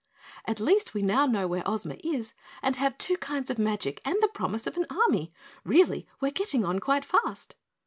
"At 0.45 0.59
least 0.59 0.95
we 0.95 1.03
now 1.03 1.27
know 1.27 1.45
where 1.47 1.61
Ozma 1.63 1.95
is 2.03 2.33
and 2.63 2.75
have 2.77 2.97
two 2.97 3.17
kinds 3.17 3.51
of 3.51 3.59
magic 3.59 4.01
and 4.03 4.15
the 4.19 4.27
promise 4.29 4.65
of 4.65 4.75
an 4.75 4.87
army. 4.89 5.31
Really 5.63 6.07
we're 6.19 6.31
getting 6.31 6.65
on 6.65 6.79
quite 6.79 7.05
fast." 7.05 7.55